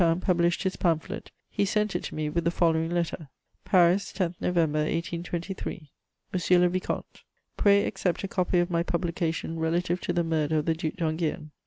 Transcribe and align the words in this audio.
Dupin 0.01 0.19
published 0.19 0.63
his 0.63 0.77
pamphlet 0.77 1.29
he 1.51 1.63
sent 1.63 1.95
it 1.95 2.03
to 2.05 2.15
me 2.15 2.27
with 2.27 2.43
the 2.43 2.49
following 2.49 2.89
letter: 2.89 3.29
"PARIS, 3.65 4.11
10 4.13 4.33
November 4.41 4.79
1823. 4.79 5.91
"MONSIEUR 6.33 6.57
LE 6.61 6.69
VICOMTE, 6.69 7.21
"Pray 7.55 7.85
accept 7.85 8.23
a 8.23 8.27
copy 8.27 8.57
of 8.57 8.71
my 8.71 8.81
publication 8.81 9.59
relative 9.59 10.01
to 10.01 10.11
the 10.11 10.23
murder 10.23 10.57
of 10.57 10.65
the 10.65 10.73
Duc 10.73 10.95
d'Enghien. 10.95 11.51